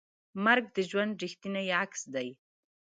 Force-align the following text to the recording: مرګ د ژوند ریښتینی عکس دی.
مرګ 0.43 0.65
د 0.75 0.77
ژوند 0.89 1.19
ریښتینی 1.23 1.67
عکس 1.81 2.01
دی. 2.13 2.29